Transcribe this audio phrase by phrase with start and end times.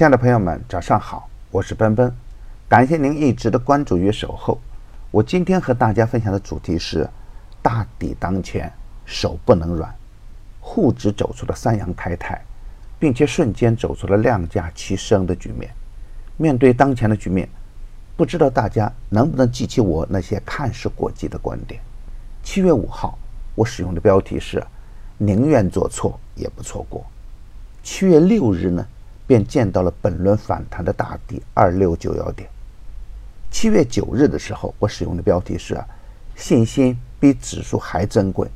[0.00, 2.10] 亲爱的朋友们，早上好，我是奔奔，
[2.70, 4.58] 感谢您一直的关注与守候。
[5.10, 7.06] 我今天和大家分享的主题是：
[7.60, 8.72] 大敌当前，
[9.04, 9.94] 手不能软。
[10.58, 12.42] 沪指走出了三阳开泰，
[12.98, 15.70] 并且瞬间走出了量价齐升的局面。
[16.38, 17.46] 面对当前的局面，
[18.16, 21.78] 不知道大家能不能记起我那些看似过激的观点？
[22.42, 23.18] 七月五号，
[23.54, 24.66] 我使用的标题是：
[25.18, 27.04] 宁愿做错也不错过。
[27.82, 28.86] 七月六日呢？
[29.30, 32.50] 便见到了本轮反弹的大底二六九幺点。
[33.48, 35.80] 七月九日的时候，我使用的标题是
[36.34, 38.48] “信心比指数还珍贵”，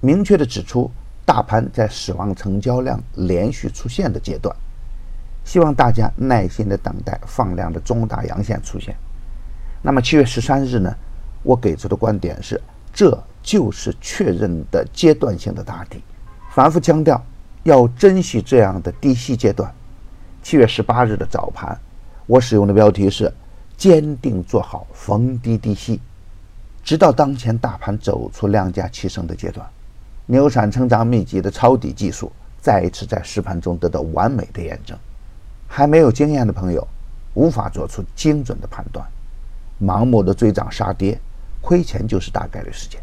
[0.00, 0.90] 明确的指出
[1.26, 4.56] 大盘在死亡成交量连续出现的阶段，
[5.44, 8.96] 希望大家耐心的等待放量的中大阳线出现。
[9.82, 10.90] 那么七月十三日呢，
[11.42, 12.58] 我给出的观点是，
[12.94, 16.02] 这就是确认的阶段性的大底，
[16.54, 17.22] 反复强调
[17.64, 19.70] 要珍惜这样的低吸阶段。
[20.42, 21.78] 七月十八日的早盘，
[22.26, 23.32] 我使用的标题是
[23.78, 26.00] “坚定做好逢低低吸”，
[26.82, 29.64] 直到当前大盘走出量价齐升的阶段，
[30.26, 34.98] 牛散成长秘籍的抄底技术再一次在实盘中得到完美的验证。
[35.68, 36.86] 还没有经验的朋友
[37.34, 39.06] 无法做出精准的判断，
[39.80, 41.18] 盲目的追涨杀跌，
[41.60, 43.00] 亏钱就是大概率事件。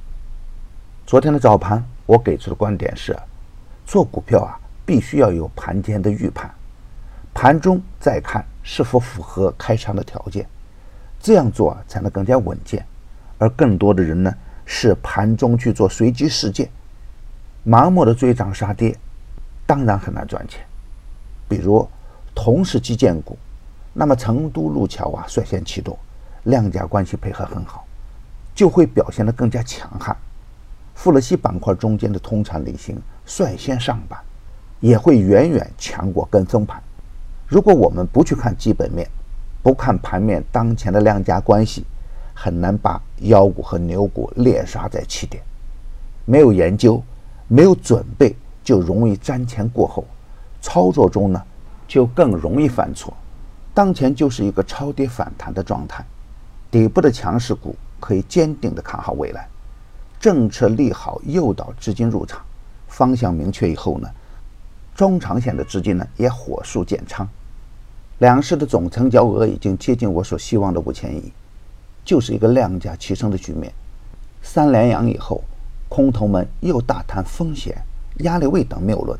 [1.08, 3.18] 昨天的早盘，我给出的观点是：
[3.88, 6.54] 做股票啊，必须要有盘前的预判。
[7.42, 10.46] 盘中再看是否符合开仓的条件，
[11.22, 12.86] 这样做才能更加稳健。
[13.38, 16.70] 而更多的人呢，是盘中去做随机事件，
[17.66, 18.94] 盲目的追涨杀跌，
[19.66, 20.60] 当然很难赚钱。
[21.48, 21.88] 比如
[22.36, 23.38] 同是基建股，
[23.94, 25.98] 那么成都路桥啊率先启动，
[26.44, 27.86] 量价关系配合很好，
[28.54, 30.14] 就会表现得更加强悍。
[30.94, 34.20] 富勒烯板块中间的通产理性率先上板，
[34.82, 36.84] 也会远远强过跟风盘。
[37.50, 39.10] 如果我们不去看基本面，
[39.64, 41.84] 不看盘面当前的量价关系，
[42.36, 45.44] 很难把妖股和牛股猎杀在起点。
[46.26, 47.04] 没有研究，
[47.48, 50.06] 没有准备，就容易瞻前过后，
[50.62, 51.42] 操作中呢
[51.88, 53.12] 就更容易犯错。
[53.74, 56.06] 当前就是一个超跌反弹的状态，
[56.70, 59.48] 底部的强势股可以坚定的看好未来，
[60.20, 62.44] 政策利好诱导资金入场，
[62.88, 64.08] 方向明确以后呢，
[64.94, 67.28] 中长线的资金呢也火速建仓。
[68.20, 71.32] 两市的总成交额已经接近我所希望的五千亿，
[72.04, 73.72] 就是一个量价齐升的局面。
[74.42, 75.42] 三连阳以后，
[75.88, 77.82] 空头们又大谈风险，
[78.18, 79.18] 压力位等谬论，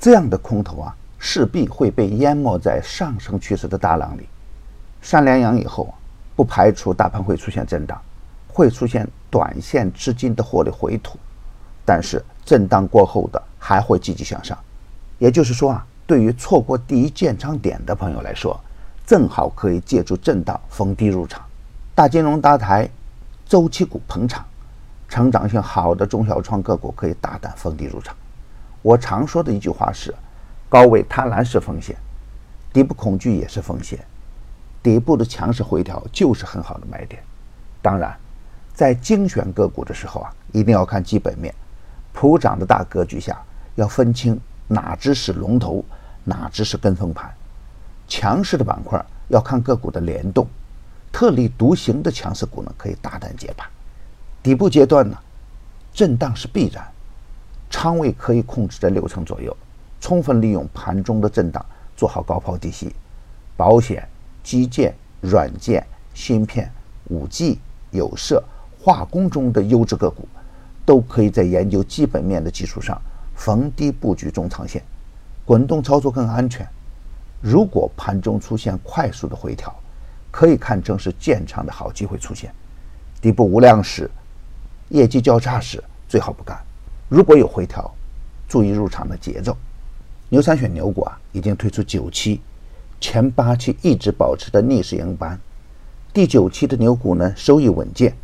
[0.00, 4.26] 这样的空头啊，势必会被淹没在上升趋势的大浪里。
[5.02, 5.92] 三连阳以后，
[6.34, 8.00] 不排除大盘会出现震荡，
[8.48, 11.18] 会出现短线资金的获利回吐，
[11.84, 14.56] 但是震荡过后的还会积极向上。
[15.18, 15.86] 也就是说啊。
[16.06, 18.58] 对于错过第一建仓点的朋友来说，
[19.06, 21.42] 正好可以借助震荡逢低入场。
[21.94, 22.88] 大金融搭台，
[23.46, 24.44] 周期股捧场，
[25.08, 28.14] 成长性好的中小创个股可以大胆逢低入场。
[28.82, 30.14] 我常说的一句话是：
[30.68, 31.96] 高位贪婪是风险，
[32.72, 33.98] 底部恐惧也是风险。
[34.82, 37.22] 底部的强势回调就是很好的买点。
[37.80, 38.16] 当然，
[38.74, 41.54] 在精选个股的时候啊，一定要看基本面，
[42.12, 43.40] 普涨的大格局下
[43.76, 44.40] 要分清。
[44.72, 45.84] 哪只是龙头，
[46.24, 47.30] 哪只是跟风盘？
[48.08, 50.46] 强势的板块要看个股的联动，
[51.12, 53.68] 特立独行的强势股呢，可以大胆接盘。
[54.42, 55.14] 底部阶段呢，
[55.92, 56.82] 震荡是必然，
[57.68, 59.54] 仓位可以控制在六成左右，
[60.00, 61.62] 充分利用盘中的震荡，
[61.94, 62.94] 做好高抛低吸。
[63.58, 64.08] 保险、
[64.42, 66.72] 基建、软件、芯片、
[67.10, 67.60] 五 G、
[67.90, 68.42] 有色、
[68.80, 70.26] 化工中的优质个股，
[70.86, 72.98] 都可以在研究基本面的基础上。
[73.44, 74.80] 逢低布局中长线，
[75.44, 76.64] 滚动操作更安全。
[77.40, 79.74] 如果盘中出现快速的回调，
[80.30, 82.54] 可以看成是建仓的好机会出现。
[83.20, 84.08] 底部无量时，
[84.90, 86.56] 业绩较差时最好不干。
[87.08, 87.92] 如果有回调，
[88.46, 89.56] 注意入场的节奏。
[90.28, 92.40] 牛三选牛股啊，已经推出九期，
[93.00, 95.36] 前八期一直保持的逆势赢盘，
[96.12, 98.14] 第九期的牛股呢收益稳健。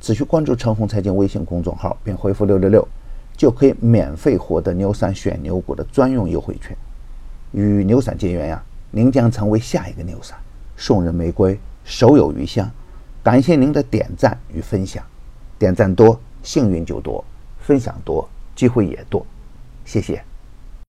[0.00, 2.86] 只需关注陈红财经微信公众号，并回复六六六。
[3.42, 6.76] 就可以免费获得牛散选牛股的专用优惠券，
[7.50, 8.62] 与牛散结缘呀，
[8.92, 10.38] 您将成为下一个牛散。
[10.76, 12.70] 送人玫瑰，手有余香。
[13.20, 15.04] 感谢您的点赞与分享，
[15.58, 17.24] 点赞多幸运就多，
[17.58, 19.26] 分享多机会也多，
[19.84, 20.22] 谢谢。